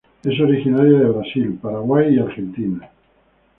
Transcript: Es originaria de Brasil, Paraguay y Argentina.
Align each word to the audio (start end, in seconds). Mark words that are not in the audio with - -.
Es 0.23 0.39
originaria 0.39 0.97
de 0.97 1.05
Brasil, 1.09 1.59
Paraguay 1.61 2.15
y 2.15 2.17
Argentina. 2.19 2.89